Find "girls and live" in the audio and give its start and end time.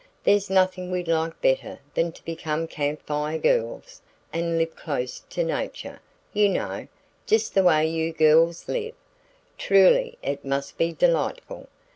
3.37-4.75